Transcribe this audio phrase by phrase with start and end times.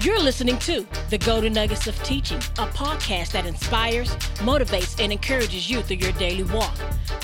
[0.00, 5.68] You're listening to The Golden Nuggets of Teaching, a podcast that inspires, motivates, and encourages
[5.68, 6.72] you through your daily walk.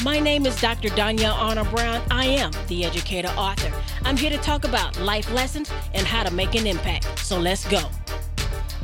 [0.03, 0.89] My name is Dr.
[0.89, 2.03] Danielle Arnold Brown.
[2.11, 3.73] I am the educator author.
[4.03, 7.21] I'm here to talk about life lessons and how to make an impact.
[7.21, 7.89] So let's go.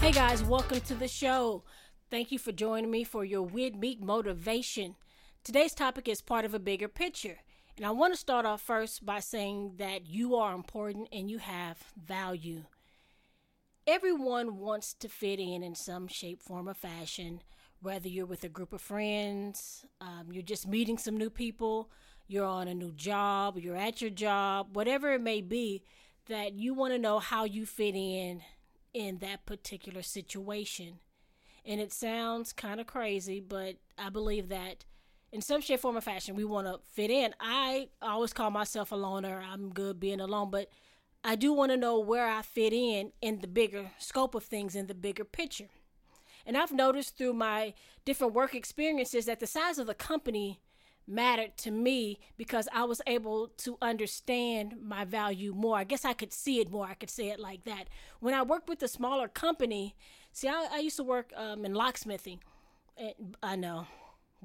[0.01, 1.65] Hey guys, welcome to the show.
[2.13, 4.95] Thank you for joining me for your midweek motivation.
[5.43, 7.39] Today's topic is part of a bigger picture.
[7.77, 11.39] And I want to start off first by saying that you are important and you
[11.39, 12.67] have value.
[13.91, 17.43] Everyone wants to fit in in some shape, form, or fashion,
[17.83, 21.91] whether you're with a group of friends, um, you're just meeting some new people,
[22.29, 25.83] you're on a new job, you're at your job, whatever it may be,
[26.29, 28.43] that you want to know how you fit in
[28.95, 31.01] in that particular situation.
[31.67, 34.85] And it sounds kind of crazy, but I believe that
[35.33, 37.35] in some shape, form, or fashion, we want to fit in.
[37.41, 39.43] I always call myself a loner.
[39.45, 40.69] I'm good being alone, but
[41.23, 44.75] I do want to know where I fit in in the bigger scope of things,
[44.75, 45.69] in the bigger picture.
[46.47, 50.61] And I've noticed through my different work experiences that the size of the company
[51.07, 55.77] mattered to me because I was able to understand my value more.
[55.77, 56.87] I guess I could see it more.
[56.87, 57.89] I could say it like that.
[58.21, 59.97] When I worked with a smaller company,
[60.33, 62.39] see, I, I used to work um, in locksmithing.
[63.43, 63.87] I know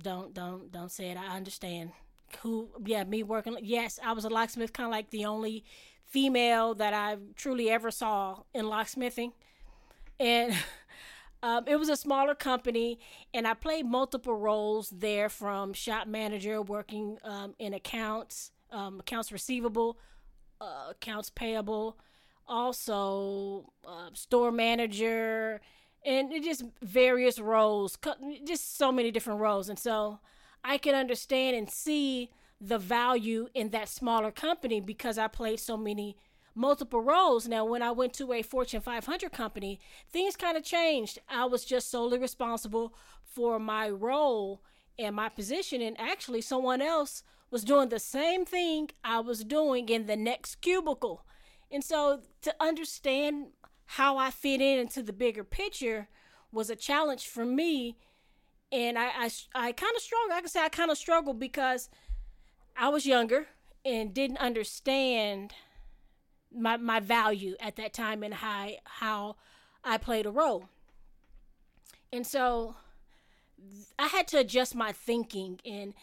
[0.02, 1.18] don't don't don't say it.
[1.18, 1.92] I understand.
[2.38, 2.70] Who?
[2.86, 3.58] Yeah, me working.
[3.62, 5.64] Yes, I was a locksmith, kind of like the only
[6.06, 9.34] female that I truly ever saw in locksmithing,
[10.20, 10.54] and.
[11.44, 12.98] Um, it was a smaller company,
[13.32, 19.32] and I played multiple roles there from shop manager, working um, in accounts, um, accounts
[19.32, 20.00] receivable,
[20.60, 22.00] uh, accounts payable,
[22.48, 25.62] also uh, store manager,
[26.04, 27.98] and it just various roles,
[28.44, 29.70] just so many different roles.
[29.70, 30.20] And so
[30.66, 35.78] I can understand and see the value in that smaller company because I played so
[35.78, 36.18] many
[36.56, 37.48] multiple roles.
[37.48, 39.80] Now, when I went to a Fortune 500 company,
[40.12, 41.20] things kind of changed.
[41.30, 44.64] I was just solely responsible for my role
[44.98, 49.90] and my position, and actually, someone else was doing the same thing I was doing
[49.90, 51.26] in the next cubicle.
[51.70, 53.48] And so, to understand
[53.86, 56.08] how I fit in into the bigger picture
[56.52, 57.98] was a challenge for me.
[58.72, 60.32] And I, I, I kind of struggled.
[60.34, 61.90] I can say I kind of struggled because
[62.76, 63.48] I was younger
[63.86, 65.54] and didn't understand
[66.54, 69.36] my, my value at that time and how, how
[69.84, 70.66] I played a role.
[72.12, 72.76] And so
[73.98, 75.94] I had to adjust my thinking and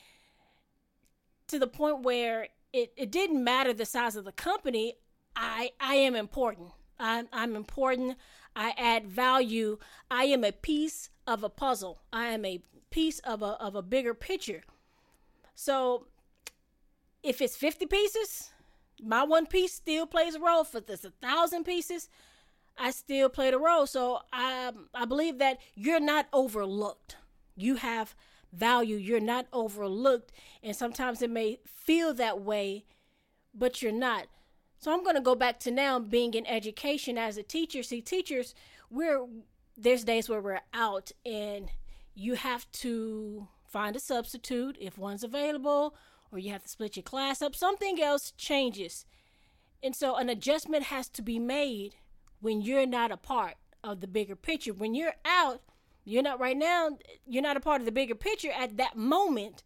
[1.49, 4.94] to the point where it, it didn't matter the size of the company.
[5.37, 6.71] I, I am important.
[7.02, 8.16] I'm, I'm important.
[8.54, 9.78] I add value.
[10.10, 12.00] I am a piece of a puzzle.
[12.12, 14.62] I am a piece of a, of a bigger picture.
[15.54, 16.06] So
[17.22, 18.50] if it's 50 pieces,
[19.02, 20.62] my one piece still plays a role.
[20.62, 22.08] If this a thousand pieces,
[22.78, 23.86] I still played a role.
[23.86, 27.16] So I I believe that you're not overlooked.
[27.56, 28.14] You have
[28.52, 28.96] value.
[28.96, 30.32] You're not overlooked.
[30.62, 32.84] And sometimes it may feel that way,
[33.52, 34.26] but you're not.
[34.82, 37.84] So I'm going to go back to now being in education as a teacher.
[37.84, 38.53] See, teachers,
[38.91, 39.25] we're
[39.76, 41.70] there's days where we're out and
[42.16, 45.94] you have to find a substitute if one's available
[46.32, 47.54] or you have to split your class up.
[47.54, 49.06] Something else changes.
[49.84, 51.94] And so an adjustment has to be made
[52.41, 53.54] when you're not a part
[53.84, 54.75] of the bigger picture.
[54.75, 55.60] When you're out,
[56.04, 59.62] you're not right now, you're not a part of the bigger picture at that moment.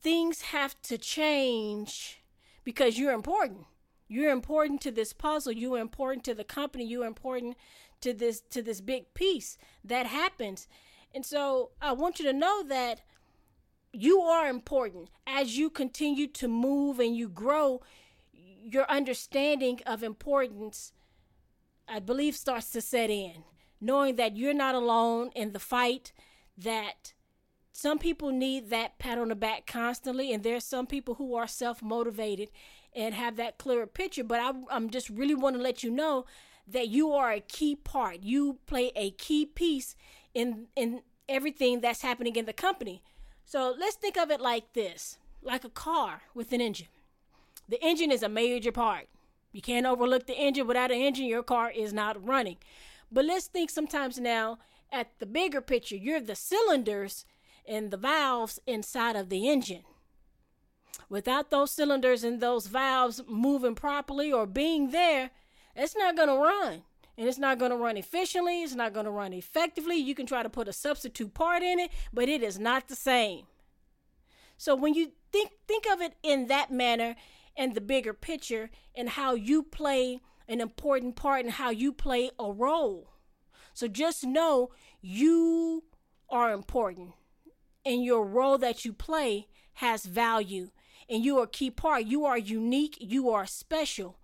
[0.00, 2.22] Things have to change
[2.62, 3.66] because you're important.
[4.08, 5.52] You're important to this puzzle.
[5.52, 6.86] You're important to the company.
[6.86, 7.56] You're important
[8.00, 10.68] to this to this big piece that happens.
[11.14, 13.00] And so I want you to know that
[13.92, 17.80] you are important as you continue to move and you grow
[18.32, 20.92] your understanding of importance
[21.88, 23.44] I believe starts to set in
[23.80, 26.12] knowing that you're not alone in the fight
[26.58, 27.14] that
[27.72, 31.46] some people need that pat on the back constantly and there's some people who are
[31.46, 32.50] self-motivated
[32.96, 34.24] and have that clearer picture.
[34.24, 36.24] But I, I'm just really want to let you know
[36.66, 38.22] that you are a key part.
[38.22, 39.94] You play a key piece
[40.34, 43.02] in in everything that's happening in the company.
[43.44, 46.88] So let's think of it like this: like a car with an engine.
[47.68, 49.08] The engine is a major part.
[49.52, 50.66] You can't overlook the engine.
[50.66, 52.58] Without an engine, your car is not running.
[53.10, 54.58] But let's think sometimes now
[54.90, 55.96] at the bigger picture.
[55.96, 57.24] You're the cylinders
[57.66, 59.82] and the valves inside of the engine.
[61.08, 65.30] Without those cylinders and those valves moving properly or being there,
[65.74, 66.82] it's not going to run.
[67.18, 68.62] And it's not going to run efficiently.
[68.62, 69.96] It's not going to run effectively.
[69.96, 72.96] You can try to put a substitute part in it, but it is not the
[72.96, 73.46] same.
[74.58, 77.16] So when you think think of it in that manner
[77.56, 82.30] and the bigger picture and how you play an important part in how you play
[82.38, 83.10] a role.
[83.74, 84.70] So just know
[85.00, 85.84] you
[86.28, 87.12] are important
[87.84, 90.70] and your role that you play has value
[91.08, 92.04] and you are a key part.
[92.04, 94.18] You are unique, you are special.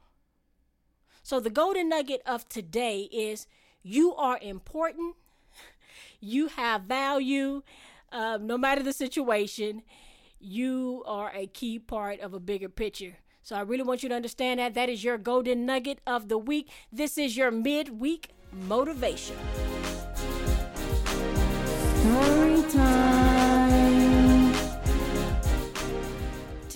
[1.23, 3.47] So the golden nugget of today is
[3.83, 5.17] you are important,
[6.21, 7.63] you have value,
[8.11, 9.83] um, no matter the situation,
[10.39, 13.17] you are a key part of a bigger picture.
[13.43, 14.75] So I really want you to understand that.
[14.75, 16.69] That is your golden nugget of the week.
[16.93, 19.37] This is your midweek motivation.
[22.03, 23.22] Story time.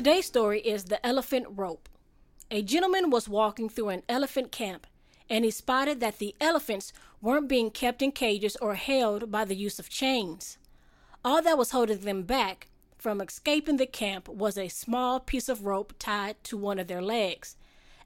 [0.06, 1.88] Today's story is The Elephant Rope.
[2.48, 4.86] A gentleman was walking through an elephant camp
[5.28, 9.56] and he spotted that the elephants weren't being kept in cages or held by the
[9.56, 10.58] use of chains.
[11.24, 15.66] All that was holding them back from escaping the camp was a small piece of
[15.66, 17.56] rope tied to one of their legs.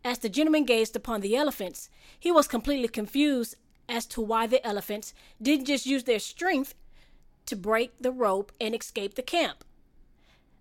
[0.03, 3.57] As the gentleman gazed upon the elephants, he was completely confused
[3.91, 5.13] as to why the elephants
[5.43, 6.75] didn't just use their strength
[7.45, 9.65] to break the rope and escape the camp.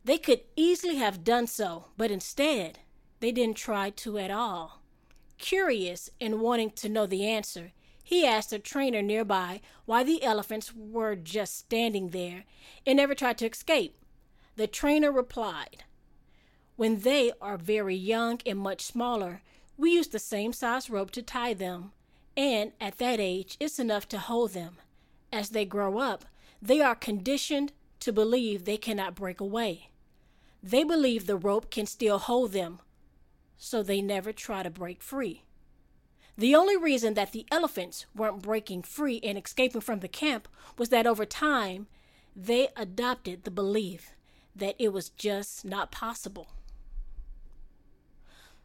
[0.04, 2.80] They could easily have done so, but instead,
[3.20, 4.82] they didn't try to at all.
[5.38, 7.72] Curious and wanting to know the answer,
[8.04, 12.46] he asked a trainer nearby why the elephants were just standing there
[12.86, 13.98] and never tried to escape.
[14.56, 15.84] The trainer replied,
[16.76, 19.42] When they are very young and much smaller,
[19.78, 21.92] we use the same size rope to tie them,
[22.36, 24.78] and at that age, it's enough to hold them.
[25.32, 26.26] As they grow up,
[26.62, 29.90] they are conditioned to believe they cannot break away.
[30.62, 32.80] They believe the rope can still hold them,
[33.58, 35.44] so they never try to break free.
[36.38, 40.48] The only reason that the elephants weren't breaking free and escaping from the camp
[40.78, 41.88] was that over time
[42.36, 44.12] they adopted the belief
[44.56, 46.48] that it was just not possible.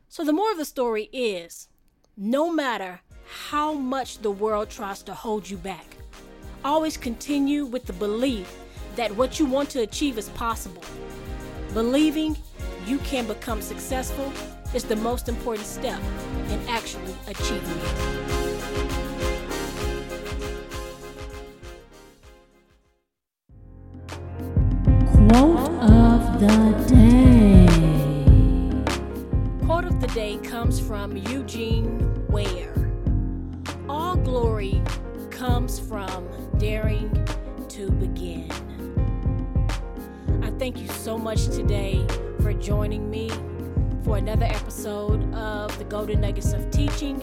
[0.08, 1.69] So, the more of the story is
[2.16, 3.00] no matter
[3.48, 5.96] how much the world tries to hold you back,
[6.64, 8.56] always continue with the belief
[8.96, 10.82] that what you want to achieve is possible.
[11.73, 12.37] Believing
[12.87, 14.32] you can become successful
[14.75, 16.00] is the most important step
[16.49, 17.94] in actually achieving it.
[25.06, 27.67] Quote of the day.
[29.67, 32.93] Quote of the day comes from Eugene Ware.
[33.88, 34.82] All glory
[35.31, 37.11] comes from daring
[37.69, 38.49] to begin.
[40.64, 42.06] Thank you so much today
[42.40, 43.28] for joining me
[44.02, 47.20] for another episode of the Golden Nuggets of Teaching.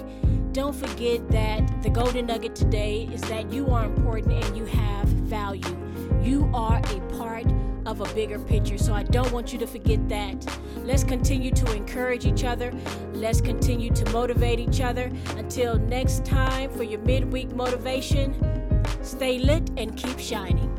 [0.51, 5.07] Don't forget that the Golden Nugget today is that you are important and you have
[5.07, 5.75] value.
[6.21, 7.47] You are a part
[7.87, 8.77] of a bigger picture.
[8.77, 10.59] So I don't want you to forget that.
[10.83, 12.71] Let's continue to encourage each other.
[13.11, 15.11] Let's continue to motivate each other.
[15.35, 18.35] Until next time, for your midweek motivation,
[19.01, 20.70] stay lit and keep shining.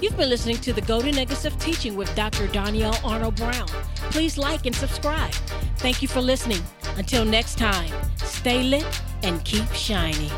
[0.00, 2.46] You've been listening to the Golden Nuggets of Teaching with Dr.
[2.46, 3.68] Danielle Arnold Brown.
[4.10, 5.32] Please like and subscribe.
[5.76, 6.62] Thank you for listening.
[6.96, 8.86] Until next time, stay lit
[9.22, 10.30] and keep shining.